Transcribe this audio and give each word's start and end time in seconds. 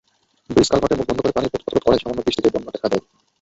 ব্রিজ-কালভার্টের 0.49 0.97
মুখ 0.99 1.05
বন্ধ 1.09 1.19
করে 1.21 1.35
পানির 1.35 1.51
পথরোধ 1.53 1.81
করায় 1.83 2.01
সামান্য 2.01 2.25
বৃষ্টিতেই 2.25 2.53
বন্যা 2.53 2.71
দেখা 2.75 2.87
দেয়। 2.91 3.03